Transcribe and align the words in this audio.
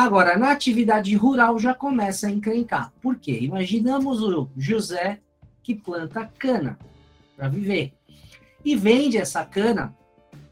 Agora, 0.00 0.38
na 0.38 0.50
atividade 0.50 1.14
rural 1.14 1.58
já 1.58 1.74
começa 1.74 2.26
a 2.26 2.30
encrencar. 2.30 2.90
Por 3.02 3.16
quê? 3.16 3.38
Imaginamos 3.42 4.22
o 4.22 4.48
José 4.56 5.20
que 5.62 5.74
planta 5.74 6.24
cana 6.38 6.78
para 7.36 7.50
viver 7.50 7.92
e 8.64 8.74
vende 8.74 9.18
essa 9.18 9.44
cana 9.44 9.94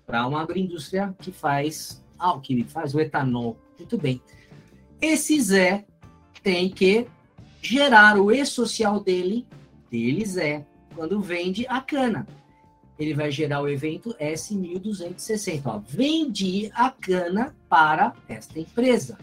para 0.07 0.27
uma 0.27 0.43
agroindústria 0.43 1.17
que 1.19 1.33
faz, 1.33 2.05
ah, 2.19 2.39
que 2.43 2.63
faz 2.65 2.95
o 2.95 3.01
etanol. 3.01 3.57
Muito 3.79 3.97
bem. 3.97 4.21
Esse 5.01 5.41
Zé 5.41 5.87
tem 6.43 6.69
que 6.69 7.07
gerar 7.63 8.19
o 8.19 8.31
e-social 8.31 9.01
dele, 9.01 9.47
dele 9.91 10.27
Zé, 10.27 10.67
quando 10.95 11.23
vende 11.23 11.67
a 11.71 11.81
cana. 11.81 12.27
Ele 12.99 13.15
vai 13.15 13.31
gerar 13.31 13.63
o 13.63 13.69
evento 13.69 14.15
S1260. 14.21 15.63
Ó, 15.65 15.79
vendi 15.89 16.71
a 16.75 16.91
cana 16.91 17.57
para 17.67 18.13
esta 18.29 18.61
empresa, 18.61 19.17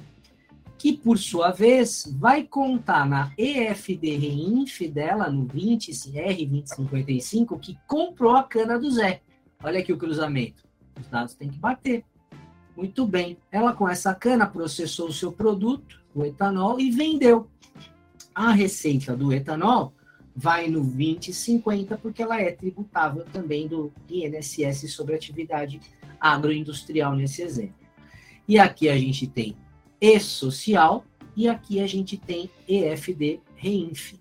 que 0.77 0.93
por 0.93 1.17
sua 1.17 1.51
vez 1.51 2.05
vai 2.19 2.43
contar 2.43 3.07
na 3.07 3.31
EFD 3.37 4.17
Reinf 4.17 4.81
dela, 4.81 5.29
no 5.29 5.45
20R2055, 5.47 7.57
que 7.59 7.77
comprou 7.87 8.35
a 8.35 8.43
cana 8.43 8.77
do 8.77 8.91
Zé. 8.91 9.21
Olha 9.63 9.79
aqui 9.79 9.93
o 9.93 9.97
cruzamento. 9.97 10.63
Os 10.99 11.07
dados 11.07 11.33
têm 11.33 11.49
que 11.49 11.57
bater. 11.57 12.03
Muito 12.75 13.07
bem. 13.07 13.37
Ela 13.51 13.73
com 13.73 13.87
essa 13.87 14.13
cana 14.13 14.45
processou 14.45 15.07
o 15.07 15.13
seu 15.13 15.31
produto, 15.31 16.03
o 16.13 16.25
etanol, 16.25 16.77
e 16.79 16.91
vendeu. 16.91 17.47
A 18.33 18.51
receita 18.51 19.15
do 19.15 19.31
etanol 19.31 19.93
vai 20.35 20.67
no 20.67 20.81
2050, 20.81 21.97
porque 21.97 22.21
ela 22.21 22.41
é 22.41 22.51
tributável 22.51 23.23
também 23.31 23.67
do 23.67 23.93
INSS 24.09 24.93
sobre 24.93 25.15
atividade 25.15 25.79
agroindustrial 26.19 27.15
nesse 27.15 27.41
exemplo. 27.41 27.85
E 28.47 28.59
aqui 28.59 28.89
a 28.89 28.97
gente 28.97 29.25
tem 29.25 29.55
E-Social 29.99 31.03
e 31.35 31.47
aqui 31.47 31.79
a 31.79 31.87
gente 31.87 32.17
tem 32.17 32.51
EFD 32.67 33.39
Reinf. 33.55 34.13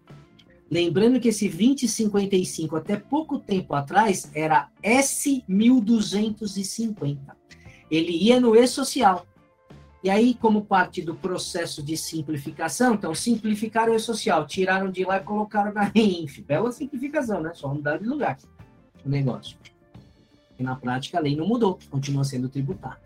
Lembrando 0.70 1.20
que 1.20 1.28
esse 1.28 1.47
2055 1.48 2.77
até 2.77 2.97
pouco 2.97 3.39
tempo 3.39 3.75
atrás 3.75 4.30
era 4.34 4.70
S1250 4.83 7.34
ele 7.91 8.12
ia 8.12 8.41
no 8.41 8.56
e-social. 8.56 9.27
E 10.02 10.11
aí, 10.11 10.34
como 10.34 10.64
parte 10.64 11.00
do 11.00 11.14
processo 11.14 11.83
de 11.83 11.97
simplificação, 11.97 12.95
então 12.95 13.14
simplificaram 13.14 13.92
o 13.92 13.97
e-social, 13.97 14.47
tiraram 14.47 14.91
de 14.91 15.05
lá 15.05 15.17
e 15.17 15.20
colocaram 15.20 15.72
na 15.72 15.84
REINF. 15.84 16.42
Bela 16.42 16.70
simplificação, 16.72 17.41
né? 17.41 17.52
Só 17.55 17.72
mudar 17.72 17.98
de 17.98 18.06
lugar 18.06 18.39
o 19.05 19.08
negócio. 19.08 19.56
E 20.58 20.62
na 20.62 20.77
prática 20.77 21.19
a 21.19 21.20
lei 21.20 21.34
não 21.34 21.47
mudou, 21.47 21.78
continua 21.91 22.22
sendo 22.22 22.48
tributário. 22.48 22.98